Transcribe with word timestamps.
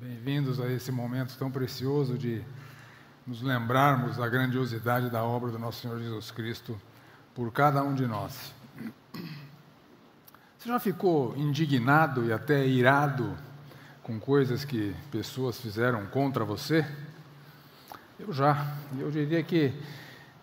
Bem-vindos 0.00 0.60
a 0.60 0.70
esse 0.70 0.92
momento 0.92 1.36
tão 1.36 1.50
precioso 1.50 2.16
de 2.16 2.40
nos 3.26 3.42
lembrarmos 3.42 4.16
da 4.16 4.28
grandiosidade 4.28 5.10
da 5.10 5.24
obra 5.24 5.50
do 5.50 5.58
nosso 5.58 5.82
Senhor 5.82 5.98
Jesus 5.98 6.30
Cristo 6.30 6.80
por 7.34 7.50
cada 7.52 7.82
um 7.82 7.92
de 7.92 8.06
nós. 8.06 8.54
Você 10.56 10.68
já 10.68 10.78
ficou 10.78 11.36
indignado 11.36 12.24
e 12.24 12.32
até 12.32 12.64
irado 12.64 13.36
com 14.04 14.20
coisas 14.20 14.64
que 14.64 14.94
pessoas 15.10 15.60
fizeram 15.60 16.06
contra 16.06 16.44
você? 16.44 16.86
Eu 18.20 18.32
já. 18.32 18.76
Eu 18.96 19.10
diria 19.10 19.42
que 19.42 19.74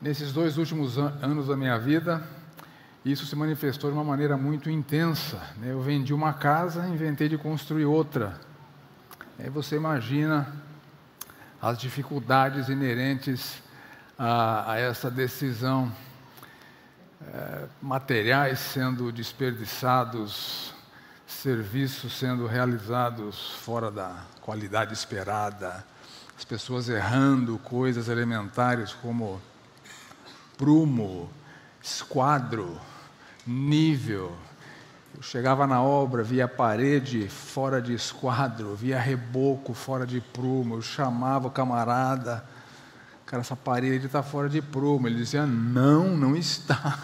nesses 0.02 0.34
dois 0.34 0.58
últimos 0.58 0.98
anos 0.98 1.48
da 1.48 1.56
minha 1.56 1.80
vida, 1.80 2.22
isso 3.06 3.26
se 3.26 3.38
manifestou 3.38 3.90
de 3.90 3.96
uma 3.96 4.04
maneira 4.04 4.36
muito 4.36 4.70
intensa. 4.70 5.42
Né? 5.56 5.72
Eu 5.72 5.80
vendi 5.80 6.14
uma 6.14 6.34
casa, 6.34 6.86
inventei 6.90 7.30
de 7.30 7.38
construir 7.38 7.86
outra. 7.86 8.45
Aí 9.38 9.50
você 9.50 9.76
imagina 9.76 10.48
as 11.62 11.78
dificuldades 11.78 12.70
inerentes 12.70 13.62
a, 14.18 14.72
a 14.72 14.78
essa 14.78 15.12
decisão. 15.12 15.92
É, 17.34 17.66
materiais 17.82 18.60
sendo 18.60 19.12
desperdiçados, 19.12 20.74
serviços 21.28 22.18
sendo 22.18 22.48
realizados 22.48 23.52
fora 23.56 23.92
da 23.92 24.24
qualidade 24.42 24.94
esperada, 24.94 25.84
as 26.38 26.46
pessoas 26.46 26.88
errando 26.88 27.58
coisas 27.60 28.08
elementares 28.08 28.94
como 28.94 29.42
prumo, 30.58 31.30
esquadro, 31.84 32.80
nível. 33.46 34.34
Eu 35.16 35.22
chegava 35.22 35.66
na 35.66 35.82
obra, 35.82 36.24
via 36.24 36.46
parede 36.46 37.30
fora 37.30 37.82
de 37.82 37.94
esquadro, 37.94 38.76
via 38.76 39.00
reboco 39.00 39.74
fora 39.74 40.06
de 40.06 40.20
prumo. 40.20 40.76
Eu 40.76 40.82
chamava 40.82 41.48
o 41.48 41.52
camarada, 41.52 42.44
cara, 43.26 43.40
essa 43.40 43.56
parede 43.56 44.08
está 44.08 44.22
fora 44.22 44.50
de 44.50 44.62
prumo. 44.62 45.08
Ele 45.08 45.16
dizia, 45.16 45.46
não, 45.46 46.10
não 46.18 46.36
está. 46.36 47.00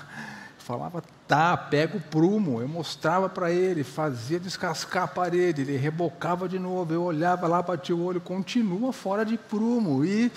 Eu 0.60 0.66
falava, 0.66 1.02
tá, 1.26 1.56
pega 1.56 1.96
o 1.96 2.02
prumo. 2.02 2.60
Eu 2.60 2.68
mostrava 2.68 3.30
para 3.30 3.50
ele, 3.50 3.82
fazia 3.82 4.42
descascar 4.42 5.04
a 5.04 5.08
parede, 5.08 5.62
ele 5.62 5.78
rebocava 5.78 6.50
de 6.50 6.60
novo. 6.60 6.94
Eu 6.94 7.04
olhava 7.04 7.48
lá, 7.48 7.62
batia 7.62 7.96
o 7.96 8.04
olho, 8.04 8.20
continua 8.20 8.92
fora 8.92 9.24
de 9.24 9.38
prumo. 9.38 10.04
E 10.04 10.30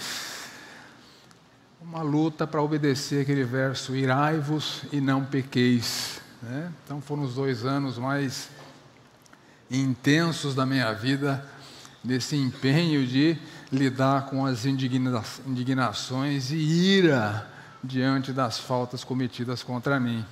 uma 1.82 2.02
luta 2.02 2.46
para 2.46 2.62
obedecer 2.62 3.22
aquele 3.22 3.42
verso: 3.42 3.96
irai-vos 3.96 4.84
e 4.92 5.00
não 5.00 5.24
pequeis. 5.24 6.22
Né? 6.44 6.70
Então 6.84 7.00
foram 7.00 7.22
os 7.22 7.34
dois 7.34 7.64
anos 7.64 7.96
mais 7.96 8.50
intensos 9.70 10.54
da 10.54 10.66
minha 10.66 10.92
vida 10.92 11.44
nesse 12.04 12.36
empenho 12.36 13.06
de 13.06 13.38
lidar 13.72 14.26
com 14.26 14.44
as 14.44 14.66
indigna 14.66 15.24
indignações 15.46 16.50
e 16.50 16.56
ira 16.56 17.50
diante 17.82 18.30
das 18.30 18.58
faltas 18.58 19.02
cometidas 19.02 19.62
contra 19.62 19.98
mim. 19.98 20.24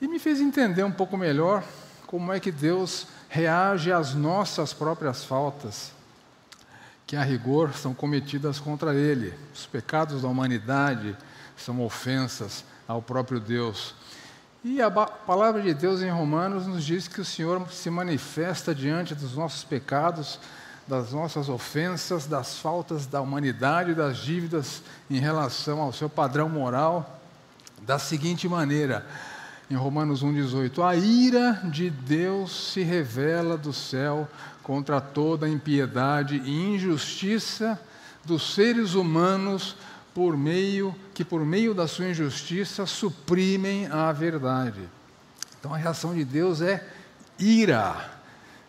E 0.00 0.08
me 0.08 0.18
fez 0.18 0.40
entender 0.40 0.82
um 0.82 0.90
pouco 0.90 1.16
melhor 1.16 1.62
como 2.08 2.32
é 2.32 2.40
que 2.40 2.50
Deus 2.50 3.06
reage 3.28 3.92
às 3.92 4.14
nossas 4.14 4.72
próprias 4.72 5.22
faltas 5.24 5.92
que 7.06 7.14
a 7.14 7.22
rigor 7.22 7.72
são 7.74 7.94
cometidas 7.94 8.58
contra 8.58 8.94
ele. 8.94 9.32
Os 9.54 9.64
pecados 9.64 10.22
da 10.22 10.28
humanidade 10.28 11.16
são 11.56 11.80
ofensas 11.82 12.64
ao 12.88 13.00
próprio 13.00 13.38
Deus. 13.38 13.94
E 14.66 14.80
a 14.80 14.90
palavra 14.90 15.60
de 15.60 15.74
Deus 15.74 16.00
em 16.00 16.08
Romanos 16.08 16.66
nos 16.66 16.86
diz 16.86 17.06
que 17.06 17.20
o 17.20 17.24
Senhor 17.24 17.70
se 17.70 17.90
manifesta 17.90 18.74
diante 18.74 19.14
dos 19.14 19.36
nossos 19.36 19.62
pecados, 19.62 20.40
das 20.88 21.12
nossas 21.12 21.50
ofensas, 21.50 22.24
das 22.24 22.56
faltas 22.56 23.04
da 23.04 23.20
humanidade, 23.20 23.94
das 23.94 24.16
dívidas 24.16 24.82
em 25.10 25.18
relação 25.18 25.82
ao 25.82 25.92
seu 25.92 26.08
padrão 26.08 26.48
moral, 26.48 27.20
da 27.82 27.98
seguinte 27.98 28.48
maneira: 28.48 29.06
em 29.70 29.74
Romanos 29.74 30.24
1,18: 30.24 30.82
A 30.82 30.96
ira 30.96 31.60
de 31.64 31.90
Deus 31.90 32.72
se 32.72 32.82
revela 32.82 33.58
do 33.58 33.72
céu 33.72 34.26
contra 34.62 34.98
toda 34.98 35.46
impiedade 35.46 36.36
e 36.36 36.74
injustiça 36.74 37.78
dos 38.24 38.54
seres 38.54 38.94
humanos 38.94 39.76
por 40.14 40.36
meio 40.36 40.94
que 41.12 41.24
por 41.24 41.44
meio 41.44 41.74
da 41.74 41.88
sua 41.88 42.08
injustiça 42.08 42.86
suprimem 42.86 43.86
a 43.88 44.12
verdade. 44.12 44.88
Então 45.58 45.74
a 45.74 45.76
reação 45.76 46.14
de 46.14 46.24
Deus 46.24 46.60
é 46.60 46.86
ira. 47.38 48.12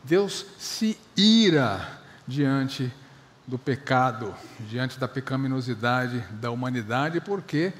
Deus 0.03 0.45
se 0.57 0.97
ira 1.15 1.99
diante 2.27 2.91
do 3.47 3.59
pecado, 3.59 4.33
diante 4.61 4.99
da 4.99 5.07
pecaminosidade 5.07 6.19
da 6.31 6.49
humanidade, 6.49 7.21
porque 7.21 7.73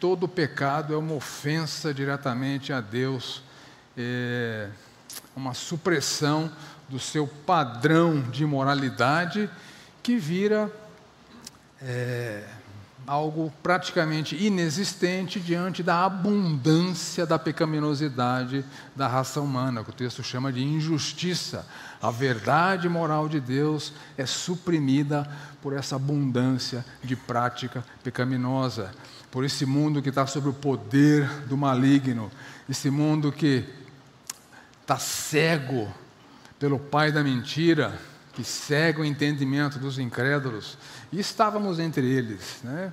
todo 0.00 0.26
pecado 0.26 0.92
é 0.92 0.96
uma 0.96 1.14
ofensa 1.14 1.94
diretamente 1.94 2.72
a 2.72 2.80
Deus, 2.80 3.42
é 3.96 4.68
uma 5.34 5.54
supressão 5.54 6.50
do 6.88 6.98
seu 6.98 7.26
padrão 7.26 8.20
de 8.22 8.44
moralidade 8.44 9.48
que 10.02 10.16
vira 10.16 10.70
é, 11.80 12.44
algo 13.06 13.52
praticamente 13.62 14.34
inexistente 14.34 15.38
diante 15.38 15.82
da 15.82 16.04
abundância 16.04 17.24
da 17.24 17.38
pecaminosidade 17.38 18.64
da 18.94 19.06
raça 19.06 19.40
humana, 19.40 19.84
que 19.84 19.90
o 19.90 19.94
texto 19.94 20.22
chama 20.22 20.52
de 20.52 20.62
injustiça. 20.62 21.66
A 22.02 22.10
verdade 22.10 22.88
moral 22.88 23.28
de 23.28 23.40
Deus 23.40 23.92
é 24.18 24.26
suprimida 24.26 25.28
por 25.62 25.72
essa 25.72 25.96
abundância 25.96 26.84
de 27.02 27.14
prática 27.14 27.84
pecaminosa 28.02 28.90
por 29.36 29.44
esse 29.44 29.66
mundo 29.66 30.00
que 30.00 30.08
está 30.08 30.26
sob 30.26 30.48
o 30.48 30.52
poder 30.54 31.28
do 31.46 31.58
maligno, 31.58 32.30
esse 32.70 32.88
mundo 32.88 33.30
que 33.30 33.64
está 34.80 34.98
cego 34.98 35.92
pelo 36.58 36.78
pai 36.78 37.12
da 37.12 37.22
mentira, 37.22 38.00
que 38.36 38.44
cega 38.44 39.00
o 39.00 39.04
entendimento 39.04 39.78
dos 39.78 39.98
incrédulos, 39.98 40.76
e 41.10 41.18
estávamos 41.18 41.78
entre 41.78 42.06
eles. 42.06 42.60
Né? 42.62 42.92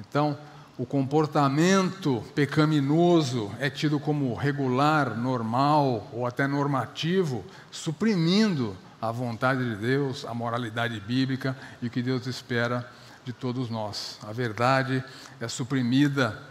Então, 0.00 0.36
o 0.78 0.86
comportamento 0.86 2.24
pecaminoso 2.34 3.52
é 3.60 3.68
tido 3.68 4.00
como 4.00 4.34
regular, 4.34 5.14
normal 5.14 6.08
ou 6.10 6.26
até 6.26 6.46
normativo, 6.46 7.44
suprimindo 7.70 8.74
a 9.00 9.12
vontade 9.12 9.62
de 9.62 9.76
Deus, 9.76 10.24
a 10.24 10.32
moralidade 10.32 10.98
bíblica 11.00 11.54
e 11.82 11.88
o 11.88 11.90
que 11.90 12.00
Deus 12.00 12.26
espera 12.26 12.90
de 13.26 13.34
todos 13.34 13.68
nós. 13.68 14.18
A 14.22 14.32
verdade 14.32 15.04
é 15.38 15.48
suprimida 15.48 16.42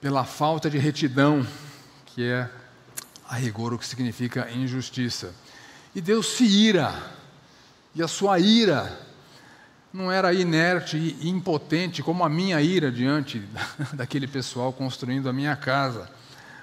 pela 0.00 0.24
falta 0.24 0.70
de 0.70 0.78
retidão, 0.78 1.46
que 2.06 2.24
é 2.24 2.48
a 3.28 3.36
rigor 3.36 3.74
o 3.74 3.78
que 3.78 3.86
significa 3.86 4.50
injustiça. 4.50 5.34
E 5.94 6.00
Deus 6.00 6.26
se 6.26 6.44
ira, 6.44 6.92
e 7.94 8.02
a 8.02 8.08
sua 8.08 8.38
ira 8.38 9.00
não 9.92 10.10
era 10.10 10.34
inerte 10.34 10.96
e 10.96 11.28
impotente 11.28 12.02
como 12.02 12.24
a 12.24 12.28
minha 12.28 12.60
ira 12.60 12.90
diante 12.90 13.38
daquele 13.94 14.26
pessoal 14.26 14.72
construindo 14.72 15.28
a 15.28 15.32
minha 15.32 15.54
casa. 15.54 16.10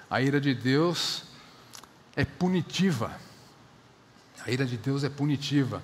A 0.10 0.22
ira 0.22 0.42
de 0.42 0.54
Deus 0.54 1.24
é 2.14 2.26
punitiva. 2.26 3.12
A 4.46 4.52
ira 4.52 4.66
de 4.66 4.76
Deus 4.76 5.06
é 5.06 5.10
punitiva. 5.10 5.82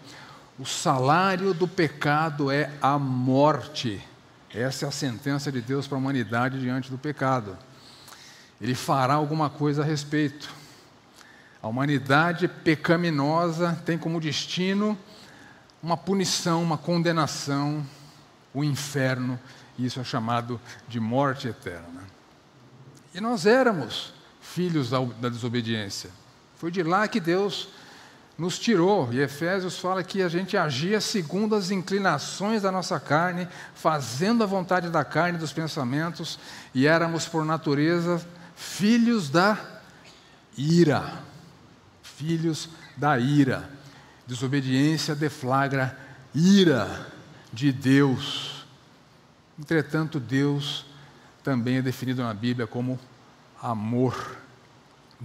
O 0.59 0.65
salário 0.65 1.53
do 1.53 1.67
pecado 1.67 2.51
é 2.51 2.69
a 2.81 2.99
morte. 2.99 4.03
Essa 4.53 4.85
é 4.85 4.89
a 4.89 4.91
sentença 4.91 5.49
de 5.49 5.61
Deus 5.61 5.87
para 5.87 5.97
a 5.97 6.01
humanidade 6.01 6.59
diante 6.59 6.91
do 6.91 6.97
pecado. 6.97 7.57
Ele 8.59 8.75
fará 8.75 9.13
alguma 9.13 9.49
coisa 9.49 9.83
a 9.83 9.85
respeito. 9.85 10.53
A 11.61 11.67
humanidade 11.67 12.47
pecaminosa 12.47 13.81
tem 13.85 13.97
como 13.97 14.19
destino 14.21 14.97
uma 15.81 15.97
punição, 15.97 16.63
uma 16.63 16.77
condenação, 16.77 17.85
o 18.53 18.63
inferno, 18.63 19.39
e 19.77 19.85
isso 19.85 19.99
é 19.99 20.03
chamado 20.03 20.59
de 20.87 20.99
morte 20.99 21.47
eterna. 21.47 22.01
E 23.13 23.21
nós 23.21 23.45
éramos 23.45 24.13
filhos 24.41 24.89
da, 24.89 24.99
da 24.99 25.29
desobediência. 25.29 26.09
Foi 26.57 26.71
de 26.71 26.83
lá 26.83 27.07
que 27.07 27.19
Deus 27.19 27.69
nos 28.37 28.59
tirou. 28.59 29.11
E 29.11 29.19
Efésios 29.19 29.79
fala 29.79 30.03
que 30.03 30.21
a 30.21 30.29
gente 30.29 30.55
agia 30.55 31.01
segundo 31.01 31.55
as 31.55 31.71
inclinações 31.71 32.61
da 32.61 32.71
nossa 32.71 32.99
carne, 32.99 33.47
fazendo 33.73 34.43
a 34.43 34.47
vontade 34.47 34.89
da 34.89 35.03
carne 35.03 35.37
dos 35.37 35.51
pensamentos, 35.51 36.37
e 36.73 36.85
éramos 36.85 37.27
por 37.27 37.43
natureza 37.43 38.25
filhos 38.55 39.29
da 39.29 39.57
ira. 40.57 41.26
Filhos 42.17 42.67
da 42.97 43.19
ira. 43.19 43.69
Desobediência 44.25 45.15
deflagra 45.15 45.95
ira 46.33 47.13
de 47.53 47.71
Deus. 47.71 48.65
Entretanto, 49.57 50.19
Deus 50.19 50.83
também 51.43 51.77
é 51.77 51.81
definido 51.81 52.23
na 52.23 52.33
Bíblia 52.33 52.65
como 52.65 52.99
amor. 53.61 54.35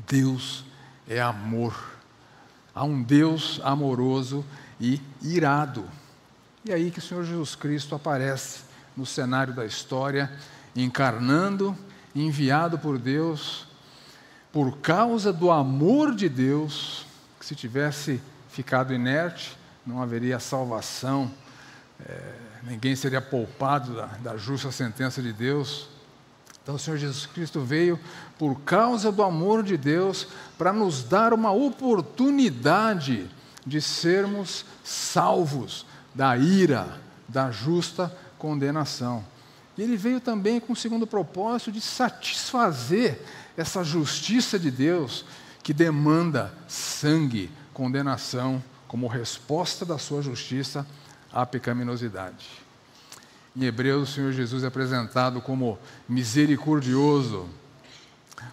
Deus 0.06 0.66
é 1.08 1.18
amor. 1.18 1.74
a 2.74 2.84
um 2.84 3.02
Deus 3.02 3.58
amoroso 3.64 4.44
e 4.78 5.00
irado. 5.22 5.88
E 6.62 6.72
aí 6.72 6.90
que 6.90 6.98
o 6.98 7.02
Senhor 7.02 7.24
Jesus 7.24 7.54
Cristo 7.54 7.94
aparece 7.94 8.60
no 8.94 9.06
cenário 9.06 9.54
da 9.54 9.64
história, 9.64 10.30
encarnando, 10.76 11.74
enviado 12.14 12.78
por 12.78 12.98
Deus, 12.98 13.66
por 14.52 14.78
causa 14.78 15.32
do 15.32 15.50
amor 15.50 16.14
de 16.14 16.28
Deus, 16.28 17.06
que 17.40 17.46
se 17.46 17.54
tivesse 17.54 18.20
ficado 18.50 18.92
inerte, 18.92 19.56
não 19.86 20.02
haveria 20.02 20.38
salvação, 20.38 21.30
é, 22.06 22.34
ninguém 22.62 22.94
seria 22.94 23.20
poupado 23.20 23.94
da, 23.94 24.06
da 24.22 24.36
justa 24.36 24.70
sentença 24.70 25.22
de 25.22 25.32
Deus. 25.32 25.88
Então 26.62 26.74
o 26.74 26.78
Senhor 26.78 26.96
Jesus 26.96 27.26
Cristo 27.26 27.60
veio 27.60 27.98
por 28.38 28.60
causa 28.60 29.10
do 29.10 29.22
amor 29.22 29.62
de 29.62 29.76
Deus 29.76 30.28
para 30.58 30.72
nos 30.72 31.02
dar 31.02 31.32
uma 31.32 31.50
oportunidade 31.50 33.28
de 33.66 33.80
sermos 33.80 34.64
salvos 34.84 35.86
da 36.14 36.36
ira, 36.36 37.00
da 37.26 37.50
justa 37.50 38.14
condenação. 38.38 39.24
E 39.76 39.82
ele 39.82 39.96
veio 39.96 40.20
também 40.20 40.60
com 40.60 40.74
o 40.74 40.76
segundo 40.76 41.06
propósito 41.06 41.72
de 41.72 41.80
satisfazer 41.80 43.18
essa 43.56 43.84
justiça 43.84 44.58
de 44.58 44.70
Deus 44.70 45.24
que 45.62 45.72
demanda 45.72 46.52
sangue, 46.66 47.50
condenação, 47.72 48.62
como 48.88 49.06
resposta 49.06 49.84
da 49.84 49.98
sua 49.98 50.20
justiça 50.20 50.86
à 51.32 51.46
pecaminosidade. 51.46 52.46
Em 53.56 53.64
Hebreus, 53.64 54.10
o 54.10 54.12
Senhor 54.12 54.32
Jesus 54.32 54.64
é 54.64 54.66
apresentado 54.66 55.40
como 55.40 55.78
misericordioso, 56.08 57.48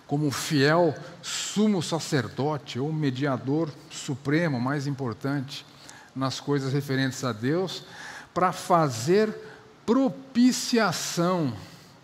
como 0.05 0.29
fiel 0.29 0.95
sumo 1.21 1.81
sacerdote 1.81 2.79
ou 2.79 2.91
mediador 2.93 3.69
supremo, 3.89 4.59
mais 4.59 4.87
importante, 4.87 5.65
nas 6.15 6.39
coisas 6.39 6.73
referentes 6.73 7.23
a 7.23 7.31
Deus, 7.31 7.83
para 8.33 8.51
fazer 8.51 9.33
propiciação 9.85 11.53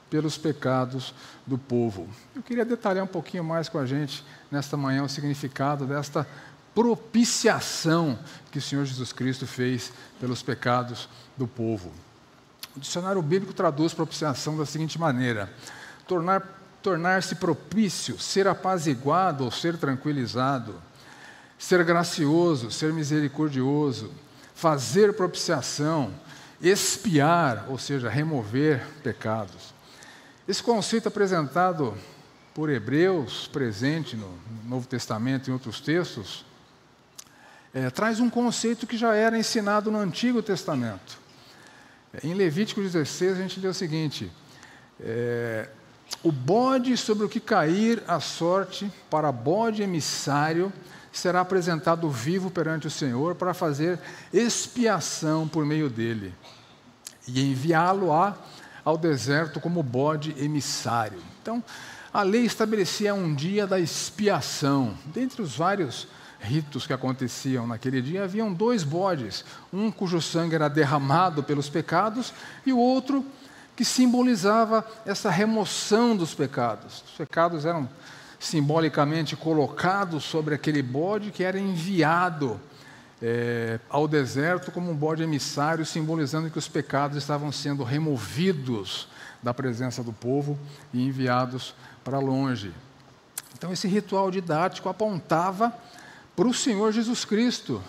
pelos 0.10 0.38
pecados 0.38 1.14
do 1.46 1.58
povo. 1.58 2.08
Eu 2.36 2.42
queria 2.42 2.66
detalhar 2.66 3.04
um 3.04 3.08
pouquinho 3.08 3.44
mais 3.44 3.70
com 3.70 3.78
a 3.78 3.86
gente 3.86 4.24
nesta 4.52 4.78
manhã 4.78 5.04
o 5.04 5.10
significado 5.10 5.86
desta 5.86 6.28
propiciação 6.74 8.20
que 8.52 8.60
o 8.60 8.62
Senhor 8.62 8.86
Jesus 8.86 9.14
Cristo 9.14 9.48
fez 9.48 9.92
pelos 10.20 10.44
pecados 10.44 11.08
do 11.38 11.48
povo. 11.48 11.92
O 12.76 12.80
dicionário 12.80 13.22
bíblico 13.22 13.54
traduz 13.54 13.94
propiciação 13.94 14.58
da 14.58 14.66
seguinte 14.66 15.00
maneira: 15.00 15.50
tornar, 16.06 16.44
tornar-se 16.84 17.36
propício, 17.36 18.20
ser 18.20 18.48
apaziguado 18.48 19.46
ou 19.46 19.52
ser 19.52 19.78
tranquilizado, 19.78 20.76
ser 21.58 21.84
gracioso, 21.86 22.70
ser 22.70 22.92
misericordioso, 22.92 24.12
fazer 24.54 25.14
propiciação, 25.14 26.14
expiar, 26.62 27.66
ou 27.70 27.78
seja, 27.78 28.10
remover 28.10 28.86
pecados. 29.02 29.75
Esse 30.48 30.62
conceito 30.62 31.08
apresentado 31.08 31.98
por 32.54 32.70
Hebreus, 32.70 33.48
presente 33.48 34.16
no 34.16 34.32
Novo 34.66 34.88
Testamento 34.88 35.48
e 35.48 35.50
em 35.50 35.54
outros 35.54 35.82
textos, 35.82 36.46
é, 37.74 37.90
traz 37.90 38.20
um 38.20 38.30
conceito 38.30 38.86
que 38.86 38.96
já 38.96 39.16
era 39.16 39.40
ensinado 39.40 39.90
no 39.90 39.98
Antigo 39.98 40.44
Testamento. 40.44 41.18
Em 42.24 42.36
Levítico 42.36 42.80
16, 42.80 43.32
a 43.38 43.42
gente 43.42 43.60
lê 43.60 43.68
o 43.68 43.74
seguinte: 43.74 44.32
é, 45.02 45.68
o 46.22 46.32
bode 46.32 46.96
sobre 46.96 47.26
o 47.26 47.30
que 47.30 47.40
cair 47.40 48.04
a 48.08 48.20
sorte 48.20 48.92
para 49.10 49.32
bode 49.32 49.82
emissário 49.82 50.72
será 51.12 51.42
apresentado 51.42 52.08
vivo 52.08 52.52
perante 52.52 52.86
o 52.86 52.92
Senhor 52.92 53.34
para 53.34 53.56
fazer 53.56 54.00
expiação 54.32 55.48
por 55.48 55.66
meio 55.66 55.90
dele 55.90 56.36
e 57.28 57.42
enviá-lo 57.42 58.12
ao 58.86 58.98
deserto 58.98 59.60
como 59.60 59.82
bode 59.82 60.36
emissário. 60.38 61.18
Então, 61.42 61.62
a 62.14 62.22
lei 62.22 62.46
estabelecia 62.46 63.14
um 63.16 63.34
dia 63.34 63.66
da 63.66 63.80
expiação. 63.80 64.96
Dentre 65.08 65.42
os 65.42 65.58
vários 65.58 66.08
ritos 66.40 66.86
que 66.86 66.94
aconteciam 66.94 67.66
naquele 67.66 68.02
dia, 68.02 68.24
haviam 68.24 68.54
dois 68.54 68.84
bodes, 68.84 69.44
um 69.74 69.92
cujo 69.92 70.22
sangue 70.22 70.56
era 70.56 70.70
derramado 70.70 71.44
pelos 71.44 71.68
pecados 71.68 72.32
e 72.66 72.72
o 72.72 72.78
outro 72.78 73.26
que 73.76 73.84
simbolizava 73.84 74.86
essa 75.06 75.30
remoção 75.30 76.16
dos 76.16 76.34
pecados. 76.34 77.04
Os 77.06 77.18
pecados 77.18 77.66
eram 77.66 77.90
simbolicamente 78.40 79.36
colocados 79.36 80.24
sobre 80.24 80.54
aquele 80.54 80.84
bode 80.84 81.32
que 81.32 81.44
era 81.44 81.60
enviado 81.60 82.62
é, 83.22 83.80
ao 83.90 84.08
deserto 84.08 84.72
como 84.72 84.92
um 84.92 84.96
bode 84.96 85.24
emissário, 85.24 85.86
simbolizando 85.86 86.50
que 86.50 86.60
os 86.60 86.68
pecados 86.68 87.18
estavam 87.18 87.52
sendo 87.52 87.84
removidos 87.84 89.08
da 89.42 89.54
presença 89.54 90.04
do 90.04 90.12
povo 90.12 90.58
e 90.94 91.06
enviados 91.06 91.74
para 92.04 92.20
longe. 92.20 92.72
Então, 93.58 93.72
esse 93.72 93.88
ritual 93.88 94.30
didático 94.30 94.90
apontava 94.90 95.74
para 96.36 96.48
o 96.48 96.54
Senhor 96.54 96.92
Jesus 96.92 97.24
Cristo, 97.24 97.82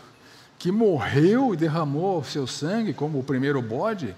que 0.58 0.70
morreu 0.70 1.52
e 1.52 1.56
derramou 1.56 2.22
seu 2.22 2.46
sangue 2.46 2.94
como 2.94 3.18
o 3.18 3.24
primeiro 3.24 3.60
bode 3.60 4.14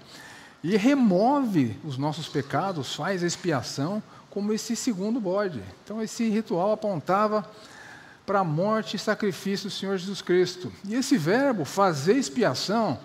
e 0.63 0.77
remove 0.77 1.77
os 1.83 1.97
nossos 1.97 2.27
pecados, 2.27 2.93
faz 2.95 3.23
expiação 3.23 4.03
como 4.29 4.53
esse 4.53 4.75
segundo 4.75 5.19
bode. 5.19 5.61
Então, 5.83 6.01
esse 6.01 6.29
ritual 6.29 6.71
apontava 6.71 7.49
para 8.29 8.41
a 8.41 8.43
morte 8.43 8.95
e 8.95 8.99
sacrifício 8.99 9.67
do 9.69 9.73
Senhor 9.73 9.97
Jesus 9.97 10.21
Cristo. 10.21 10.71
E 10.87 10.93
esse 10.93 11.17
verbo, 11.17 11.65
fazer 11.65 12.13
expiação, 12.13 12.99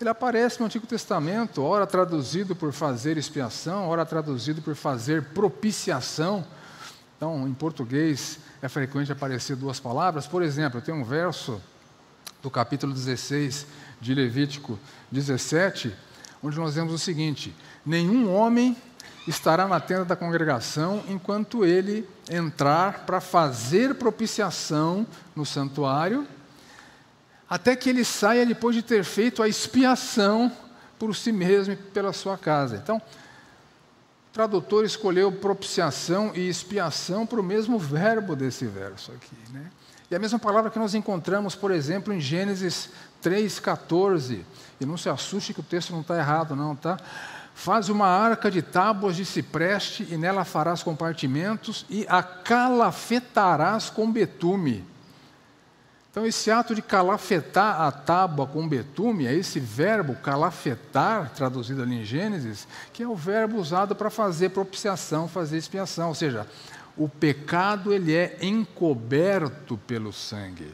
ele 0.00 0.08
aparece 0.08 0.60
no 0.60 0.66
Antigo 0.66 0.86
Testamento, 0.86 1.60
ora 1.60 1.84
traduzido 1.88 2.54
por 2.54 2.72
fazer 2.72 3.16
expiação, 3.16 3.88
ora 3.88 4.06
traduzido 4.06 4.62
por 4.62 4.76
fazer 4.76 5.24
propiciação. 5.34 6.46
Então, 7.16 7.48
em 7.48 7.52
português, 7.52 8.38
é 8.62 8.68
frequente 8.68 9.10
aparecer 9.10 9.56
duas 9.56 9.80
palavras. 9.80 10.28
Por 10.28 10.40
exemplo, 10.40 10.80
tem 10.80 10.94
um 10.94 11.02
verso 11.02 11.60
do 12.40 12.48
capítulo 12.48 12.92
16 12.92 13.66
de 14.00 14.14
Levítico 14.14 14.78
17, 15.10 15.92
onde 16.40 16.56
nós 16.56 16.76
vemos 16.76 16.94
o 16.94 16.98
seguinte: 16.98 17.52
Nenhum 17.84 18.32
homem 18.32 18.76
estará 19.26 19.68
na 19.68 19.80
tenda 19.80 20.04
da 20.04 20.16
congregação 20.16 21.02
enquanto 21.08 21.64
ele 21.64 22.08
entrar 22.28 23.00
para 23.06 23.20
fazer 23.20 23.94
propiciação 23.94 25.06
no 25.34 25.44
santuário, 25.44 26.26
até 27.48 27.74
que 27.74 27.90
ele 27.90 28.04
saia 28.04 28.46
depois 28.46 28.74
de 28.74 28.82
ter 28.82 29.04
feito 29.04 29.42
a 29.42 29.48
expiação 29.48 30.50
por 30.98 31.14
si 31.16 31.32
mesmo 31.32 31.72
e 31.72 31.76
pela 31.76 32.12
sua 32.12 32.38
casa. 32.38 32.76
Então, 32.76 32.98
o 32.98 34.32
tradutor 34.32 34.84
escolheu 34.84 35.32
propiciação 35.32 36.30
e 36.34 36.48
expiação 36.48 37.26
para 37.26 37.40
o 37.40 37.42
mesmo 37.42 37.78
verbo 37.78 38.36
desse 38.36 38.66
verso 38.66 39.10
aqui. 39.12 39.36
Né? 39.52 39.70
E 40.10 40.14
a 40.14 40.18
mesma 40.18 40.38
palavra 40.38 40.70
que 40.70 40.78
nós 40.78 40.94
encontramos, 40.94 41.54
por 41.54 41.70
exemplo, 41.70 42.12
em 42.12 42.20
Gênesis 42.20 42.90
3,14. 43.22 44.42
E 44.80 44.86
não 44.86 44.96
se 44.96 45.08
assuste 45.08 45.52
que 45.52 45.60
o 45.60 45.64
texto 45.64 45.92
não 45.92 46.00
está 46.00 46.16
errado, 46.16 46.56
não, 46.56 46.74
tá? 46.74 46.98
Faz 47.54 47.88
uma 47.88 48.06
arca 48.06 48.50
de 48.50 48.62
tábuas 48.62 49.16
de 49.16 49.24
cipreste 49.24 50.06
e 50.10 50.16
nela 50.16 50.44
farás 50.44 50.82
compartimentos 50.82 51.84
e 51.90 52.06
a 52.08 52.22
calafetarás 52.22 53.90
com 53.90 54.10
betume. 54.10 54.84
Então, 56.10 56.26
esse 56.26 56.50
ato 56.50 56.74
de 56.74 56.82
calafetar 56.82 57.82
a 57.82 57.92
tábua 57.92 58.44
com 58.44 58.66
betume 58.66 59.26
é 59.26 59.34
esse 59.34 59.60
verbo 59.60 60.16
calafetar, 60.16 61.30
traduzido 61.30 61.82
ali 61.82 62.00
em 62.00 62.04
Gênesis, 62.04 62.66
que 62.92 63.02
é 63.02 63.06
o 63.06 63.14
verbo 63.14 63.58
usado 63.58 63.94
para 63.94 64.10
fazer 64.10 64.48
propiciação, 64.48 65.28
fazer 65.28 65.56
expiação. 65.56 66.08
Ou 66.08 66.14
seja, 66.14 66.48
o 66.96 67.08
pecado 67.08 67.92
ele 67.92 68.12
é 68.12 68.38
encoberto 68.42 69.78
pelo 69.86 70.12
sangue. 70.12 70.72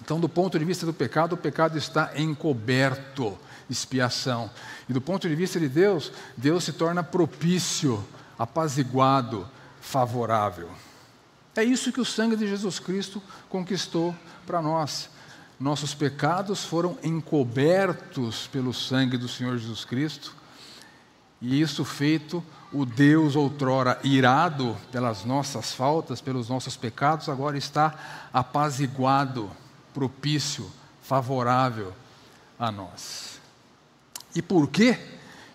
Então, 0.00 0.18
do 0.18 0.28
ponto 0.28 0.58
de 0.58 0.64
vista 0.64 0.86
do 0.86 0.92
pecado, 0.92 1.34
o 1.34 1.38
pecado 1.38 1.76
está 1.76 2.12
encoberto 2.16 3.38
expiação. 3.68 4.50
E 4.88 4.92
do 4.92 5.00
ponto 5.00 5.28
de 5.28 5.34
vista 5.34 5.58
de 5.58 5.68
Deus, 5.68 6.12
Deus 6.36 6.64
se 6.64 6.72
torna 6.72 7.02
propício, 7.02 8.04
apaziguado, 8.38 9.48
favorável. 9.80 10.70
É 11.54 11.64
isso 11.64 11.92
que 11.92 12.00
o 12.00 12.04
sangue 12.04 12.36
de 12.36 12.46
Jesus 12.46 12.78
Cristo 12.78 13.22
conquistou 13.48 14.14
para 14.46 14.60
nós. 14.60 15.08
Nossos 15.58 15.94
pecados 15.94 16.64
foram 16.64 16.98
encobertos 17.02 18.46
pelo 18.48 18.74
sangue 18.74 19.16
do 19.16 19.26
Senhor 19.26 19.56
Jesus 19.56 19.84
Cristo, 19.84 20.34
e 21.40 21.60
isso 21.60 21.84
feito, 21.84 22.44
o 22.72 22.84
Deus 22.84 23.36
outrora 23.36 23.98
irado 24.02 24.76
pelas 24.90 25.24
nossas 25.24 25.72
faltas, 25.72 26.20
pelos 26.20 26.48
nossos 26.48 26.76
pecados, 26.76 27.28
agora 27.28 27.56
está 27.56 28.28
apaziguado, 28.32 29.50
propício, 29.94 30.70
favorável 31.02 31.94
a 32.58 32.70
nós. 32.70 33.35
E 34.36 34.42
por 34.42 34.68
que 34.68 34.98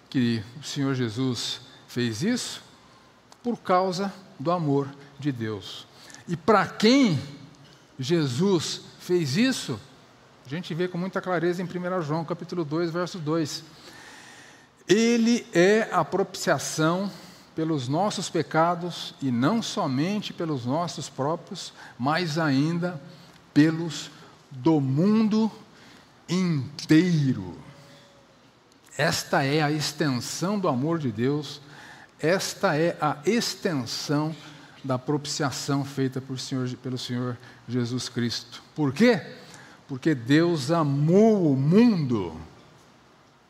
que 0.10 0.44
o 0.60 0.64
Senhor 0.64 0.96
Jesus 0.96 1.62
fez 1.88 2.24
isso? 2.24 2.64
Por 3.44 3.58
causa 3.58 4.12
do 4.40 4.50
amor 4.50 4.90
de 5.20 5.32
Deus. 5.32 5.86
E 6.28 6.36
para 6.36 6.66
quem 6.66 7.20
Jesus 8.00 8.82
fez 9.00 9.38
isso, 9.38 9.80
a 10.44 10.50
gente 10.50 10.74
vê 10.74 10.88
com 10.88 10.98
muita 10.98 11.22
clareza 11.22 11.62
em 11.62 11.66
1 11.66 12.02
João, 12.02 12.26
capítulo 12.26 12.66
2, 12.66 12.90
verso 12.90 13.20
2. 13.20 13.64
Ele 14.88 15.46
é 15.54 15.88
a 15.92 16.04
propiciação 16.04 17.12
pelos 17.56 17.88
nossos 17.88 18.32
pecados 18.32 19.14
e 19.22 19.30
não 19.30 19.62
somente 19.62 20.34
pelos 20.34 20.66
nossos 20.66 21.08
próprios, 21.08 21.72
mas 22.00 22.40
ainda 22.40 23.00
pelos 23.54 24.10
do 24.50 24.82
mundo 24.82 25.52
inteiro. 26.28 27.56
Esta 28.98 29.44
é 29.44 29.62
a 29.62 29.72
extensão 29.72 30.60
do 30.60 30.68
amor 30.68 31.00
de 31.00 31.12
Deus, 31.12 31.62
esta 32.20 32.76
é 32.76 32.98
a 33.00 33.18
extensão 33.26 34.36
da 34.84 35.00
propiciação 35.00 35.86
feita 35.86 36.22
Senhor, 36.38 36.70
pelo 36.78 36.98
Senhor 36.98 37.38
Jesus 37.68 38.10
Cristo. 38.10 38.62
Por 38.76 38.94
quê? 38.94 39.22
Porque 39.88 40.14
Deus 40.14 40.72
amou 40.72 41.52
o 41.52 41.56
mundo 41.56 42.36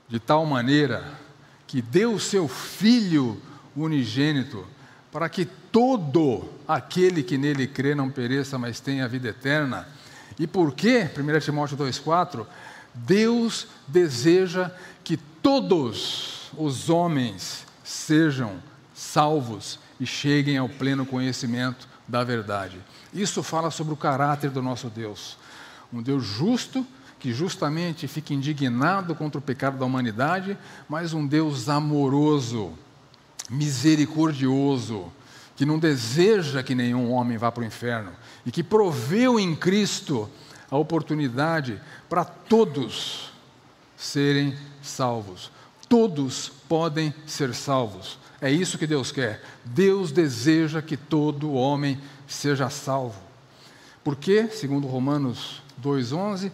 de 0.07 0.19
tal 0.19 0.45
maneira 0.45 1.19
que 1.67 1.81
deu 1.81 2.13
o 2.13 2.19
seu 2.19 2.47
Filho 2.47 3.41
unigênito 3.75 4.65
para 5.11 5.29
que 5.29 5.45
todo 5.45 6.49
aquele 6.67 7.23
que 7.23 7.37
nele 7.37 7.67
crê 7.67 7.95
não 7.95 8.09
pereça, 8.09 8.57
mas 8.57 8.79
tenha 8.79 9.05
a 9.05 9.07
vida 9.07 9.29
eterna. 9.29 9.87
E 10.39 10.47
por 10.47 10.73
quê? 10.73 11.09
1 11.17 11.39
Timóteo 11.39 11.77
2,4: 11.77 12.45
Deus 12.93 13.67
deseja 13.87 14.71
que 15.11 15.17
todos 15.17 16.49
os 16.57 16.89
homens 16.89 17.65
sejam 17.83 18.63
salvos 18.93 19.77
e 19.99 20.05
cheguem 20.05 20.57
ao 20.57 20.69
pleno 20.69 21.05
conhecimento 21.05 21.85
da 22.07 22.23
verdade. 22.23 22.79
Isso 23.13 23.43
fala 23.43 23.69
sobre 23.71 23.93
o 23.93 23.97
caráter 23.97 24.51
do 24.51 24.61
nosso 24.61 24.87
Deus. 24.87 25.37
Um 25.91 26.01
Deus 26.01 26.23
justo, 26.23 26.87
que 27.19 27.33
justamente 27.33 28.07
fica 28.07 28.33
indignado 28.33 29.13
contra 29.13 29.37
o 29.37 29.41
pecado 29.41 29.77
da 29.77 29.85
humanidade, 29.85 30.57
mas 30.87 31.11
um 31.11 31.27
Deus 31.27 31.67
amoroso, 31.67 32.71
misericordioso, 33.49 35.11
que 35.57 35.65
não 35.65 35.77
deseja 35.77 36.63
que 36.63 36.73
nenhum 36.73 37.11
homem 37.11 37.37
vá 37.37 37.51
para 37.51 37.63
o 37.63 37.67
inferno 37.67 38.13
e 38.45 38.51
que 38.51 38.63
proveu 38.63 39.37
em 39.37 39.57
Cristo 39.57 40.29
a 40.69 40.77
oportunidade 40.77 41.81
para 42.07 42.23
todos 42.23 43.29
serem 43.97 44.55
salvos. 44.81 45.51
Todos 45.87 46.49
podem 46.67 47.13
ser 47.25 47.53
salvos. 47.53 48.17
É 48.39 48.49
isso 48.49 48.77
que 48.77 48.87
Deus 48.87 49.11
quer. 49.11 49.43
Deus 49.63 50.11
deseja 50.11 50.81
que 50.81 50.97
todo 50.97 51.53
homem 51.53 51.99
seja 52.27 52.69
salvo. 52.69 53.21
Porque, 54.03 54.47
segundo 54.47 54.87
Romanos 54.87 55.61
2:11, 55.77 56.51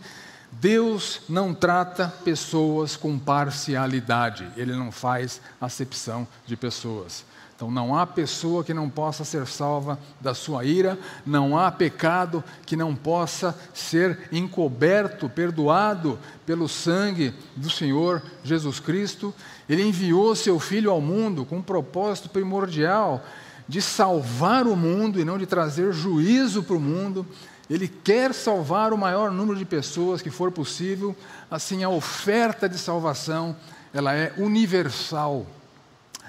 Deus 0.51 1.21
não 1.29 1.53
trata 1.53 2.07
pessoas 2.23 2.95
com 2.95 3.17
parcialidade. 3.17 4.51
Ele 4.57 4.75
não 4.75 4.91
faz 4.91 5.41
acepção 5.61 6.27
de 6.45 6.57
pessoas. 6.57 7.23
Então 7.57 7.71
não 7.71 7.97
há 7.97 8.05
pessoa 8.05 8.63
que 8.63 8.71
não 8.71 8.87
possa 8.87 9.25
ser 9.25 9.47
salva 9.47 9.97
da 10.21 10.35
sua 10.35 10.63
ira, 10.63 10.95
não 11.25 11.57
há 11.57 11.71
pecado 11.71 12.43
que 12.67 12.75
não 12.75 12.95
possa 12.95 13.57
ser 13.73 14.29
encoberto, 14.31 15.27
perdoado 15.27 16.19
pelo 16.45 16.69
sangue 16.69 17.33
do 17.55 17.67
Senhor 17.67 18.21
Jesus 18.43 18.79
Cristo. 18.79 19.33
Ele 19.67 19.81
enviou 19.81 20.35
seu 20.35 20.59
filho 20.59 20.91
ao 20.91 21.01
mundo 21.01 21.45
com 21.45 21.57
um 21.57 21.61
propósito 21.63 22.29
primordial 22.29 23.23
de 23.67 23.81
salvar 23.81 24.67
o 24.67 24.75
mundo 24.75 25.19
e 25.19 25.25
não 25.25 25.39
de 25.39 25.47
trazer 25.47 25.91
juízo 25.91 26.61
para 26.61 26.77
o 26.77 26.79
mundo. 26.79 27.25
Ele 27.67 27.87
quer 27.87 28.35
salvar 28.35 28.93
o 28.93 28.97
maior 28.99 29.31
número 29.31 29.57
de 29.57 29.65
pessoas 29.65 30.21
que 30.21 30.29
for 30.29 30.51
possível. 30.51 31.15
Assim, 31.49 31.83
a 31.83 31.89
oferta 31.89 32.69
de 32.69 32.77
salvação, 32.77 33.55
ela 33.91 34.13
é 34.13 34.31
universal 34.37 35.47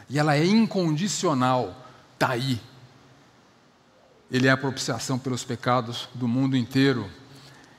e 0.09 0.19
ela 0.19 0.37
é 0.37 0.45
incondicional, 0.45 1.87
está 2.15 2.31
aí. 2.31 2.61
Ele 4.31 4.47
é 4.47 4.51
a 4.51 4.57
propiciação 4.57 5.19
pelos 5.19 5.45
pecados 5.45 6.09
do 6.15 6.29
mundo 6.29 6.57
inteiro. 6.57 7.11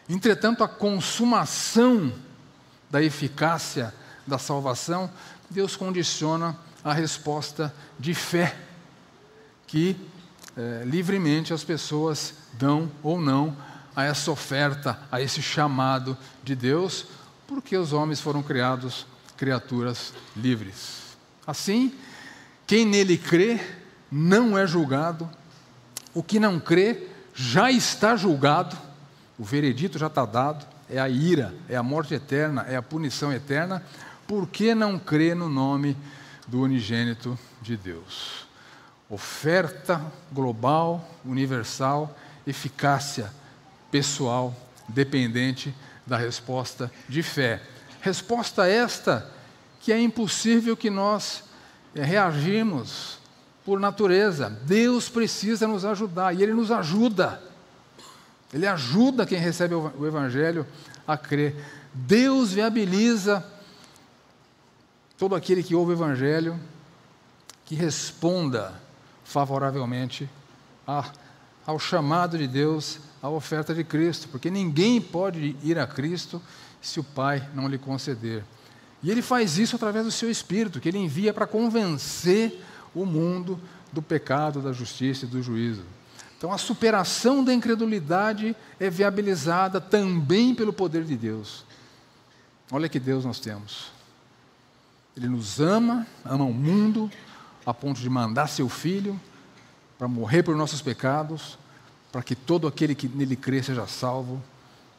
Entretanto, 0.08 0.64
a 0.64 0.68
consumação 0.68 2.12
da 2.90 3.02
eficácia 3.02 3.94
da 4.26 4.38
salvação, 4.38 5.10
Deus 5.50 5.76
condiciona 5.76 6.58
a 6.84 6.94
resposta 6.94 7.74
de 8.00 8.14
fé 8.14 8.56
que 9.68 9.96
é, 10.58 10.84
livremente 10.86 11.54
as 11.54 11.64
pessoas 11.64 12.34
dão 12.54 12.92
ou 13.04 13.22
não 13.22 13.56
a 13.96 14.04
essa 14.04 14.32
oferta, 14.32 15.00
a 15.12 15.22
esse 15.22 15.42
chamado 15.42 16.18
de 16.44 16.56
Deus, 16.56 17.06
porque 17.48 17.78
os 17.78 17.94
homens 17.94 18.20
foram 18.20 18.42
criados 18.42 19.06
criaturas 19.38 20.14
livres. 20.36 21.16
Assim, 21.46 21.94
quem 22.70 22.86
nele 22.86 23.18
crê 23.18 23.60
não 24.12 24.56
é 24.56 24.68
julgado, 24.68 25.28
o 26.14 26.22
que 26.22 26.40
não 26.40 26.60
crê 26.60 27.08
já 27.34 27.72
está 27.72 28.16
julgado, 28.16 28.78
o 29.40 29.44
veredito 29.44 29.98
já 29.98 30.06
está 30.06 30.24
dado, 30.24 30.68
é 30.88 31.00
a 31.00 31.10
ira, 31.10 31.52
é 31.68 31.76
a 31.76 31.82
morte 31.82 32.14
eterna, 32.14 32.68
é 32.70 32.76
a 32.76 32.82
punição 32.84 33.34
eterna, 33.34 33.84
porque 34.28 34.76
não 34.76 35.00
crê 35.00 35.34
no 35.34 35.50
nome 35.50 35.98
do 36.48 36.62
unigênito 36.62 37.36
de 37.60 37.76
Deus. 37.76 38.46
Oferta 39.10 40.00
global, 40.32 41.10
universal, 41.26 42.16
eficácia 42.46 43.32
pessoal, 43.90 44.56
dependente 44.88 45.74
da 46.06 46.18
resposta 46.18 46.92
de 47.08 47.24
fé. 47.24 47.64
Resposta 48.00 48.68
esta 48.68 49.28
que 49.80 49.92
é 49.92 50.00
impossível 50.00 50.78
que 50.78 50.92
nós 50.92 51.49
reagimos 51.96 53.19
por 53.65 53.79
natureza. 53.79 54.50
Deus 54.50 55.10
precisa 55.10 55.67
nos 55.67 55.86
ajudar 55.86 56.34
e 56.36 56.43
Ele 56.43 56.53
nos 56.53 56.72
ajuda. 56.72 57.41
Ele 58.53 58.65
ajuda 58.65 59.25
quem 59.25 59.38
recebe 59.38 59.75
o 59.75 60.08
Evangelho 60.08 60.65
a 61.08 61.17
crer. 61.17 61.55
Deus 61.93 62.53
viabiliza 62.53 63.46
todo 65.17 65.36
aquele 65.36 65.62
que 65.62 65.75
ouve 65.75 65.91
o 65.91 65.96
Evangelho 65.96 66.60
que 67.65 67.75
responda 67.75 68.74
favoravelmente 69.24 70.27
a, 70.88 71.12
ao 71.65 71.77
chamado 71.77 72.36
de 72.36 72.48
Deus, 72.48 73.00
à 73.22 73.29
oferta 73.29 73.75
de 73.75 73.84
Cristo, 73.84 74.27
porque 74.29 74.50
ninguém 74.50 75.00
pode 75.00 75.55
ir 75.62 75.77
a 75.77 75.86
Cristo 75.86 76.41
se 76.81 77.00
o 77.00 77.03
Pai 77.03 77.48
não 77.53 77.67
lhe 77.67 77.77
conceder. 77.77 78.43
E 79.01 79.10
ele 79.10 79.22
faz 79.22 79.58
isso 79.58 79.75
através 79.75 80.06
do 80.06 80.12
seu 80.12 80.29
Espírito, 80.29 80.79
que 80.79 80.89
ele 80.89 80.98
envia 80.98 81.34
para 81.34 81.48
convencer 81.48 82.63
o 82.94 83.06
mundo 83.06 83.60
do 83.91 84.01
pecado, 84.01 84.62
da 84.62 84.74
justiça 84.74 85.25
e 85.25 85.27
do 85.27 85.41
juízo. 85.41 85.84
Então, 86.38 86.51
a 86.53 86.58
superação 86.58 87.44
da 87.44 87.53
incredulidade 87.53 88.56
é 88.79 88.89
viabilizada 88.89 89.82
também 89.82 90.56
pelo 90.56 90.72
poder 90.72 91.03
de 91.03 91.15
Deus. 91.18 91.65
Olha 92.72 92.88
que 92.88 93.00
Deus 93.00 93.25
nós 93.25 93.39
temos. 93.39 93.91
Ele 95.18 95.27
nos 95.27 95.60
ama, 95.60 96.08
ama 96.24 96.46
o 96.46 96.53
mundo, 96.53 97.12
a 97.65 97.74
ponto 97.74 98.00
de 98.00 98.10
mandar 98.10 98.48
seu 98.48 98.70
filho 98.70 99.20
para 99.98 100.08
morrer 100.08 100.44
por 100.44 100.56
nossos 100.56 100.82
pecados, 100.82 101.58
para 102.10 102.24
que 102.24 102.36
todo 102.36 102.68
aquele 102.68 102.96
que 102.96 103.08
nele 103.08 103.36
crê 103.36 103.62
seja 103.62 103.86
salvo. 103.86 104.41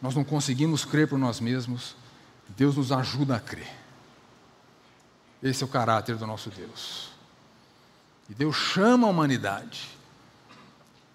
Nós 0.00 0.14
não 0.14 0.22
conseguimos 0.22 0.84
crer 0.84 1.08
por 1.08 1.18
nós 1.18 1.40
mesmos, 1.40 1.96
Deus 2.56 2.76
nos 2.76 2.92
ajuda 2.92 3.36
a 3.36 3.40
crer. 3.40 3.68
Esse 5.42 5.62
é 5.62 5.66
o 5.66 5.68
caráter 5.68 6.16
do 6.16 6.26
nosso 6.26 6.50
Deus. 6.50 7.10
E 8.28 8.34
Deus 8.34 8.56
chama 8.56 9.06
a 9.06 9.10
humanidade. 9.10 9.88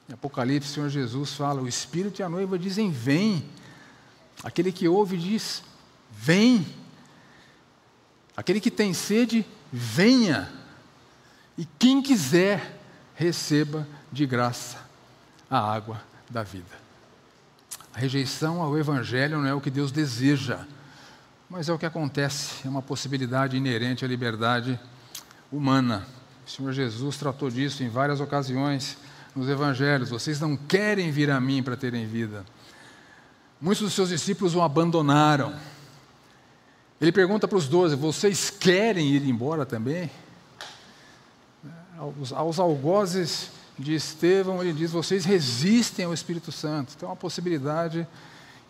Em 0.09 0.13
Apocalipse, 0.13 0.69
o 0.69 0.73
Senhor 0.73 0.89
Jesus 0.89 1.33
fala: 1.33 1.61
o 1.61 1.67
Espírito 1.67 2.19
e 2.19 2.23
a 2.23 2.29
noiva 2.29 2.57
dizem: 2.57 2.91
Vem. 2.91 3.47
Aquele 4.43 4.71
que 4.71 4.87
ouve 4.87 5.17
diz: 5.17 5.63
Vem. 6.11 6.65
Aquele 8.35 8.59
que 8.59 8.71
tem 8.71 8.93
sede, 8.93 9.45
venha. 9.71 10.51
E 11.57 11.65
quem 11.79 12.01
quiser, 12.01 12.79
receba 13.15 13.87
de 14.11 14.25
graça 14.25 14.77
a 15.49 15.57
água 15.57 16.01
da 16.29 16.43
vida. 16.43 16.83
A 17.93 17.99
rejeição 17.99 18.61
ao 18.61 18.77
Evangelho 18.77 19.39
não 19.39 19.47
é 19.47 19.53
o 19.53 19.61
que 19.61 19.71
Deus 19.71 19.91
deseja 19.91 20.65
mas 21.49 21.69
é 21.69 21.73
o 21.73 21.77
que 21.77 21.85
acontece, 21.85 22.65
é 22.65 22.69
uma 22.69 22.81
possibilidade 22.81 23.55
inerente 23.55 24.03
à 24.03 24.07
liberdade 24.07 24.79
humana. 25.51 26.05
O 26.45 26.49
Senhor 26.49 26.71
Jesus 26.73 27.17
tratou 27.17 27.49
disso 27.49 27.83
em 27.83 27.89
várias 27.89 28.19
ocasiões 28.19 28.97
nos 29.35 29.47
evangelhos. 29.49 30.09
Vocês 30.09 30.39
não 30.39 30.55
querem 30.55 31.11
vir 31.11 31.29
a 31.29 31.39
mim 31.39 31.61
para 31.61 31.75
terem 31.75 32.07
vida. 32.07 32.45
Muitos 33.59 33.83
dos 33.83 33.93
seus 33.93 34.09
discípulos 34.09 34.55
o 34.55 34.61
abandonaram. 34.61 35.53
Ele 36.99 37.11
pergunta 37.11 37.47
para 37.47 37.57
os 37.57 37.67
doze: 37.67 37.95
Vocês 37.95 38.49
querem 38.49 39.09
ir 39.09 39.27
embora 39.27 39.65
também? 39.65 40.09
Aos, 41.97 42.33
aos 42.33 42.59
algozes 42.59 43.51
de 43.77 43.93
Estevão, 43.93 44.61
ele 44.61 44.73
diz: 44.73 44.91
Vocês 44.91 45.25
resistem 45.25 46.05
ao 46.05 46.13
Espírito 46.13 46.51
Santo. 46.51 46.93
Então, 46.95 47.07
é 47.07 47.11
uma 47.11 47.15
possibilidade 47.15 48.07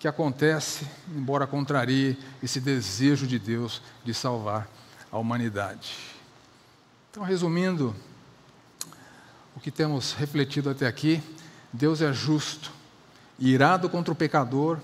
que 0.05 0.09
acontece, 0.09 0.85
embora 1.09 1.47
contrarie 1.47 2.15
esse 2.43 2.61
desejo 2.61 3.25
de 3.25 3.39
Deus 3.39 3.81
de 4.03 4.13
salvar 4.13 4.69
a 5.11 5.17
humanidade. 5.17 5.95
Então, 7.09 7.23
resumindo 7.23 7.95
o 9.55 9.59
que 9.59 9.71
temos 9.71 10.13
refletido 10.13 10.69
até 10.69 10.85
aqui, 10.85 11.23
Deus 11.73 12.03
é 12.03 12.13
justo, 12.13 12.71
irado 13.39 13.89
contra 13.89 14.13
o 14.13 14.15
pecador, 14.15 14.77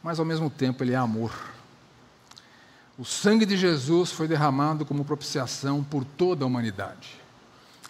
mas 0.00 0.20
ao 0.20 0.24
mesmo 0.24 0.48
tempo 0.48 0.84
ele 0.84 0.92
é 0.92 0.96
amor. 0.96 1.32
O 2.96 3.04
sangue 3.04 3.44
de 3.44 3.56
Jesus 3.56 4.12
foi 4.12 4.28
derramado 4.28 4.86
como 4.86 5.04
propiciação 5.04 5.82
por 5.82 6.04
toda 6.04 6.44
a 6.44 6.46
humanidade. 6.46 7.20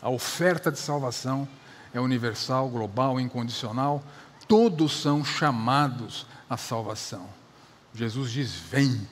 A 0.00 0.08
oferta 0.08 0.72
de 0.72 0.78
salvação 0.78 1.46
é 1.92 2.00
universal, 2.00 2.70
global, 2.70 3.20
incondicional. 3.20 4.02
Todos 4.48 5.02
são 5.02 5.22
chamados 5.22 6.26
à 6.48 6.56
salvação. 6.56 7.28
Jesus 7.94 8.30
diz: 8.30 8.52
Vem, 8.52 9.08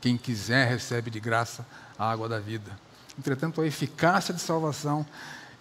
quem 0.00 0.16
quiser 0.16 0.68
recebe 0.68 1.10
de 1.10 1.20
graça 1.20 1.66
a 1.98 2.10
água 2.10 2.28
da 2.28 2.40
vida. 2.40 2.70
Entretanto, 3.18 3.60
a 3.60 3.66
eficácia 3.66 4.32
de 4.32 4.40
salvação 4.40 5.06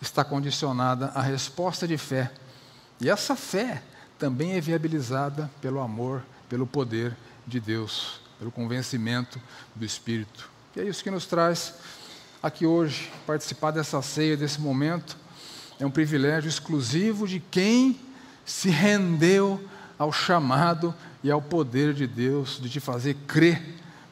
está 0.01 0.23
condicionada 0.23 1.07
à 1.07 1.21
resposta 1.21 1.87
de 1.87 1.97
fé. 1.97 2.31
E 2.99 3.09
essa 3.09 3.35
fé 3.35 3.83
também 4.17 4.53
é 4.53 4.61
viabilizada 4.61 5.49
pelo 5.61 5.79
amor, 5.79 6.23
pelo 6.49 6.65
poder 6.65 7.15
de 7.45 7.59
Deus, 7.59 8.21
pelo 8.39 8.51
convencimento 8.51 9.39
do 9.75 9.85
Espírito. 9.85 10.49
E 10.75 10.79
é 10.79 10.83
isso 10.83 11.03
que 11.03 11.11
nos 11.11 11.25
traz 11.25 11.75
aqui 12.41 12.65
hoje, 12.65 13.11
participar 13.27 13.71
dessa 13.71 14.01
ceia, 14.01 14.37
desse 14.37 14.59
momento. 14.59 15.17
É 15.79 15.85
um 15.85 15.91
privilégio 15.91 16.47
exclusivo 16.47 17.27
de 17.27 17.39
quem 17.39 17.99
se 18.45 18.69
rendeu 18.69 19.63
ao 19.97 20.11
chamado 20.11 20.95
e 21.23 21.29
ao 21.29 21.41
poder 21.41 21.93
de 21.93 22.07
Deus 22.07 22.59
de 22.61 22.69
te 22.69 22.79
fazer 22.79 23.13
crer 23.27 23.61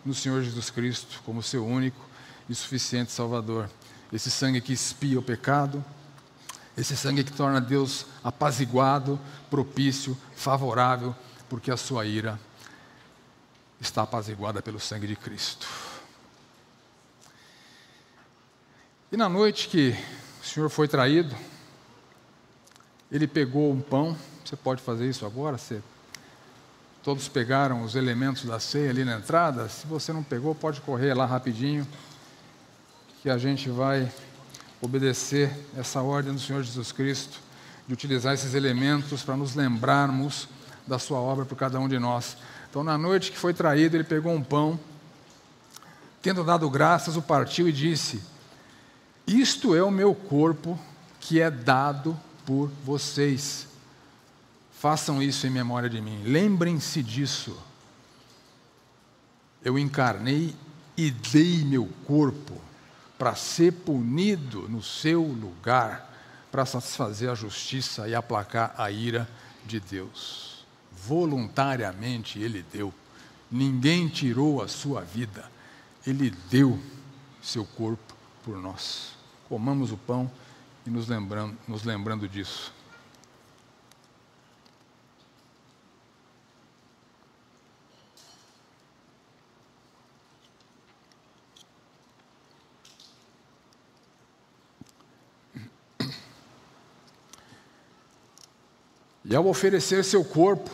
no 0.06 0.14
Senhor 0.14 0.42
Jesus 0.44 0.70
Cristo 0.70 1.22
como 1.26 1.42
seu 1.42 1.66
único 1.66 2.06
e 2.48 2.56
suficiente 2.56 3.12
Salvador. 3.12 3.70
Esse 4.12 4.32
sangue 4.32 4.62
que 4.62 4.74
expia 4.74 5.20
o 5.20 5.22
pecado, 5.22 5.84
esse 6.78 6.96
sangue 6.96 7.24
que 7.24 7.32
torna 7.32 7.60
Deus 7.60 8.06
apaziguado, 8.24 9.20
propício, 9.50 10.18
favorável, 10.36 11.16
porque 11.48 11.72
a 11.72 11.78
sua 11.78 12.06
ira 12.06 12.40
está 13.80 14.04
apaziguada 14.04 14.62
pelo 14.62 14.80
sangue 14.80 15.08
de 15.08 15.16
Cristo. 15.16 15.68
E 19.12 19.18
na 19.18 19.28
noite 19.28 19.68
que 19.68 19.96
o 20.42 20.46
Senhor 20.46 20.70
foi 20.70 20.88
traído, 20.88 21.36
ele 23.12 23.28
pegou 23.28 23.72
um 23.72 23.82
pão, 23.82 24.16
você 24.46 24.56
pode 24.56 24.82
fazer 24.82 25.10
isso 25.10 25.26
agora, 25.26 25.58
você 25.58 25.82
Todos 27.10 27.28
pegaram 27.28 27.82
os 27.82 27.96
elementos 27.96 28.46
da 28.46 28.60
ceia 28.60 28.92
ali 28.92 29.04
na 29.04 29.16
entrada. 29.16 29.68
Se 29.68 29.88
você 29.88 30.14
não 30.14 30.22
pegou, 30.22 30.54
pode 30.54 30.80
correr 30.80 31.16
lá 31.16 31.26
rapidinho, 31.26 31.88
que 33.24 33.32
a 33.32 33.36
gente 33.36 33.68
vai 33.68 34.12
obedecer 34.80 35.52
essa 35.76 36.04
ordem 36.04 36.32
do 36.32 36.40
Senhor 36.40 36.62
Jesus 36.62 36.92
Cristo 36.92 37.40
de 37.88 37.96
utilizar 37.96 38.36
esses 38.36 38.54
elementos 38.54 39.24
para 39.24 39.36
nos 39.36 39.56
lembrarmos 39.56 40.48
da 40.86 41.00
Sua 41.00 41.18
obra 41.18 41.46
por 41.46 41.58
cada 41.58 41.80
um 41.80 41.90
de 41.90 41.98
nós. 41.98 42.38
Então, 42.70 42.84
na 42.84 42.96
noite 42.96 43.32
que 43.32 43.40
foi 43.40 43.56
traído, 43.56 43.98
ele 43.98 44.04
pegou 44.04 44.32
um 44.32 44.44
pão, 44.44 44.80
tendo 46.22 46.44
dado 46.44 46.70
graças, 46.70 47.18
o 47.18 47.24
partiu 47.24 47.68
e 47.68 47.72
disse: 47.72 48.22
Isto 49.26 49.76
é 49.76 49.82
o 49.82 49.90
meu 49.90 50.14
corpo 50.14 50.78
que 51.20 51.42
é 51.42 51.50
dado 51.50 52.16
por 52.46 52.70
vocês. 52.86 53.68
Façam 54.80 55.22
isso 55.22 55.46
em 55.46 55.50
memória 55.50 55.90
de 55.90 56.00
mim. 56.00 56.24
Lembrem-se 56.24 57.04
disso. 57.04 57.62
Eu 59.62 59.78
encarnei 59.78 60.56
e 60.96 61.12
dei 61.12 61.66
meu 61.66 61.86
corpo 62.06 62.62
para 63.18 63.36
ser 63.36 63.74
punido 63.74 64.70
no 64.70 64.82
seu 64.82 65.22
lugar, 65.22 66.18
para 66.50 66.66
satisfazer 66.66 67.30
a 67.30 67.36
justiça 67.36 68.08
e 68.08 68.16
aplacar 68.16 68.74
a 68.78 68.90
ira 68.90 69.30
de 69.66 69.82
Deus. 69.82 70.66
Voluntariamente 70.94 72.40
ele 72.40 72.66
deu. 72.72 72.94
Ninguém 73.52 74.08
tirou 74.08 74.62
a 74.62 74.70
sua 74.70 75.02
vida. 75.02 75.52
Ele 76.08 76.30
deu 76.50 76.80
seu 77.42 77.66
corpo 77.66 78.16
por 78.46 78.56
nós. 78.58 79.10
Comamos 79.50 79.92
o 79.92 79.98
pão 79.98 80.32
e 80.88 80.90
nos 80.90 81.10
lembrando, 81.10 81.58
nos 81.68 81.84
lembrando 81.84 82.30
disso. 82.30 82.79
E 99.30 99.36
ao 99.36 99.46
oferecer 99.46 100.04
seu 100.04 100.26
corpo 100.26 100.72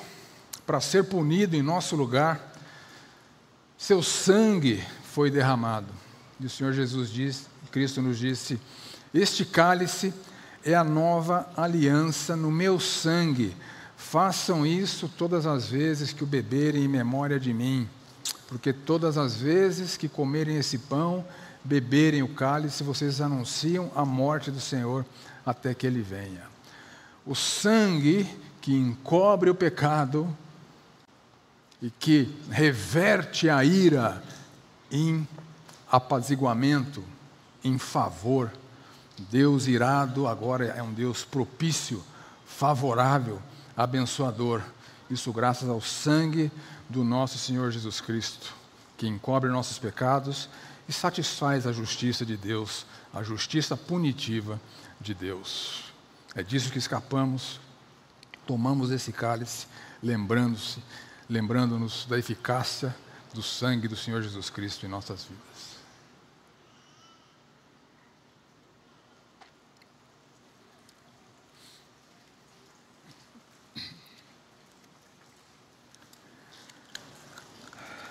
para 0.66 0.80
ser 0.80 1.04
punido 1.04 1.58
em 1.58 1.62
nosso 1.62 1.96
lugar, 1.96 2.54
seu 3.78 4.02
sangue 4.02 4.82
foi 5.04 5.30
derramado. 5.30 5.88
E 6.40 6.46
o 6.46 6.50
Senhor 6.50 6.72
Jesus 6.72 7.10
disse, 7.10 7.48
Cristo 7.76 8.02
nos 8.02 8.18
disse: 8.18 8.58
Este 9.14 9.44
cálice 9.44 10.14
é 10.64 10.74
a 10.74 10.84
nova 10.86 11.50
aliança 11.58 12.38
no 12.38 12.50
meu 12.50 12.80
sangue. 12.80 13.54
Façam 13.98 14.66
isso 14.66 15.10
todas 15.10 15.46
as 15.46 15.68
vezes 15.68 16.14
que 16.14 16.24
o 16.24 16.28
beberem 16.28 16.86
em 16.86 16.88
memória 16.88 17.38
de 17.38 17.54
mim, 17.54 17.90
porque 18.48 18.72
todas 18.72 19.18
as 19.18 19.36
vezes 19.36 19.98
que 19.98 20.08
comerem 20.08 20.56
esse 20.56 20.78
pão, 20.78 21.26
beberem 21.62 22.24
o 22.24 22.30
cálice, 22.30 22.84
vocês 22.84 23.20
anunciam 23.20 23.92
a 23.94 24.06
morte 24.06 24.50
do 24.50 24.62
Senhor 24.62 25.06
até 25.46 25.74
que 25.74 25.86
ele 25.86 26.02
venha. 26.02 26.44
O 27.26 27.36
sangue 27.36 28.26
que 28.66 28.74
encobre 28.74 29.48
o 29.48 29.54
pecado 29.54 30.36
e 31.80 31.92
que 31.92 32.36
reverte 32.50 33.48
a 33.48 33.64
ira 33.64 34.24
em 34.90 35.28
apaziguamento, 35.92 37.04
em 37.64 37.78
favor. 37.78 38.52
Deus 39.30 39.68
irado 39.68 40.28
agora 40.28 40.66
é 40.66 40.82
um 40.82 40.92
Deus 40.92 41.24
propício, 41.24 42.04
favorável, 42.44 43.40
abençoador. 43.78 44.64
Isso 45.12 45.32
graças 45.32 45.70
ao 45.70 45.80
sangue 45.80 46.52
do 46.90 47.04
nosso 47.04 47.38
Senhor 47.38 47.70
Jesus 47.70 48.02
Cristo, 48.02 48.52
que 48.98 49.06
encobre 49.06 49.48
nossos 49.52 49.78
pecados 49.78 50.50
e 50.90 50.92
satisfaz 50.92 51.68
a 51.68 51.72
justiça 51.72 52.26
de 52.26 52.36
Deus, 52.36 52.88
a 53.14 53.22
justiça 53.22 53.78
punitiva 53.78 54.60
de 55.00 55.14
Deus. 55.14 55.84
É 56.34 56.42
disso 56.42 56.72
que 56.72 56.80
escapamos 56.80 57.64
tomamos 58.46 58.92
esse 58.92 59.12
cálice, 59.12 59.68
lembrando-se, 60.02 60.82
lembrando-nos 61.30 62.06
da 62.06 62.18
eficácia 62.18 62.96
do 63.34 63.44
sangue 63.44 63.88
do 63.88 63.96
Senhor 63.96 64.22
Jesus 64.22 64.50
Cristo 64.50 64.86
em 64.86 64.90
nossas 64.90 65.26
vidas. 65.26 65.76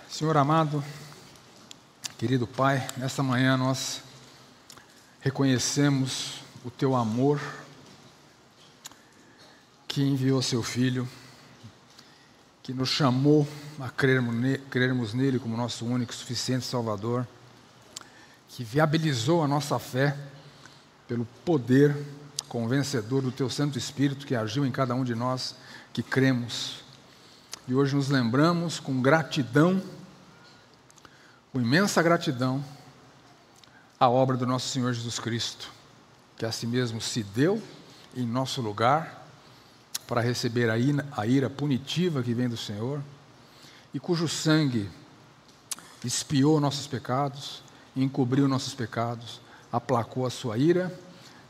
Senhor 0.08 0.36
amado, 0.36 0.84
querido 2.16 2.46
Pai, 2.46 2.86
nesta 2.96 3.20
manhã 3.20 3.56
nós 3.56 4.00
reconhecemos 5.20 6.40
o 6.64 6.70
teu 6.70 6.94
amor 6.94 7.40
que 9.94 10.02
enviou 10.02 10.42
seu 10.42 10.60
Filho, 10.60 11.08
que 12.64 12.74
nos 12.74 12.88
chamou 12.88 13.46
a 13.78 13.88
crermos 13.88 15.14
nele 15.14 15.38
como 15.38 15.56
nosso 15.56 15.86
único 15.86 16.12
e 16.12 16.16
suficiente 16.16 16.66
Salvador, 16.66 17.24
que 18.48 18.64
viabilizou 18.64 19.44
a 19.44 19.46
nossa 19.46 19.78
fé 19.78 20.16
pelo 21.06 21.24
poder 21.44 21.96
convencedor 22.48 23.22
do 23.22 23.30
Teu 23.30 23.48
Santo 23.48 23.78
Espírito 23.78 24.26
que 24.26 24.34
agiu 24.34 24.66
em 24.66 24.72
cada 24.72 24.96
um 24.96 25.04
de 25.04 25.14
nós 25.14 25.54
que 25.92 26.02
cremos. 26.02 26.82
E 27.68 27.72
hoje 27.72 27.94
nos 27.94 28.08
lembramos 28.08 28.80
com 28.80 29.00
gratidão, 29.00 29.80
com 31.52 31.60
imensa 31.60 32.02
gratidão, 32.02 32.64
a 34.00 34.08
obra 34.08 34.36
do 34.36 34.44
nosso 34.44 34.66
Senhor 34.70 34.92
Jesus 34.92 35.20
Cristo, 35.20 35.70
que 36.36 36.44
a 36.44 36.50
si 36.50 36.66
mesmo 36.66 37.00
se 37.00 37.22
deu 37.22 37.62
em 38.16 38.26
nosso 38.26 38.60
lugar 38.60 39.23
para 40.06 40.20
receber 40.20 40.70
a 40.70 40.78
ira, 40.78 41.06
a 41.16 41.26
ira 41.26 41.48
punitiva 41.48 42.22
que 42.22 42.34
vem 42.34 42.48
do 42.48 42.56
Senhor, 42.56 43.00
e 43.92 44.00
cujo 44.00 44.28
sangue 44.28 44.90
espiou 46.04 46.60
nossos 46.60 46.86
pecados, 46.86 47.62
encobriu 47.96 48.46
nossos 48.48 48.74
pecados, 48.74 49.40
aplacou 49.72 50.26
a 50.26 50.30
sua 50.30 50.58
ira, 50.58 50.92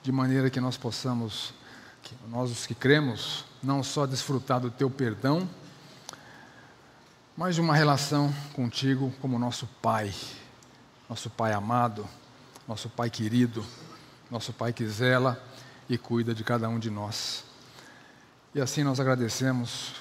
de 0.02 0.12
maneira 0.12 0.50
que 0.50 0.60
nós 0.60 0.76
possamos, 0.76 1.54
que 2.02 2.14
nós 2.28 2.50
os 2.50 2.66
que 2.66 2.74
cremos, 2.74 3.44
não 3.62 3.82
só 3.82 4.06
desfrutar 4.06 4.60
do 4.60 4.70
teu 4.70 4.90
perdão, 4.90 5.48
mas 7.36 7.54
de 7.56 7.60
uma 7.60 7.74
relação 7.74 8.32
contigo 8.52 9.12
como 9.20 9.38
nosso 9.38 9.66
Pai, 9.82 10.14
nosso 11.08 11.28
Pai 11.30 11.52
amado, 11.52 12.06
nosso 12.68 12.88
Pai 12.88 13.10
querido, 13.10 13.64
nosso 14.30 14.52
Pai 14.52 14.72
que 14.72 14.86
zela 14.86 15.42
e 15.88 15.98
cuida 15.98 16.34
de 16.34 16.44
cada 16.44 16.68
um 16.68 16.78
de 16.78 16.90
nós. 16.90 17.44
E 18.54 18.60
assim 18.60 18.84
nós 18.84 19.00
agradecemos 19.00 19.94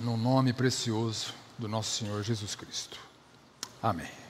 no 0.00 0.16
nome 0.16 0.52
precioso 0.52 1.34
do 1.58 1.68
nosso 1.68 1.98
Senhor 1.98 2.22
Jesus 2.22 2.54
Cristo. 2.54 2.98
Amém. 3.82 4.21